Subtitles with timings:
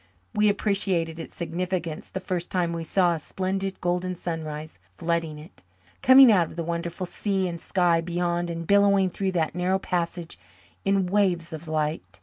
[0.33, 5.61] We appreciated its significance the first time we saw a splendid golden sunrise flooding it,
[6.01, 10.39] coming out of the wonderful sea and sky beyond and billowing through that narrow passage
[10.83, 12.19] in waves of light.